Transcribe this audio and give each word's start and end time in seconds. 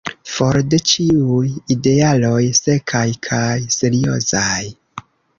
For 0.35 0.57
de 0.73 0.77
ĉiuj 0.91 1.49
idealoj 1.75 2.39
sekaj 2.59 3.03
kaj 3.27 3.53
seriozaj!" 3.75 4.65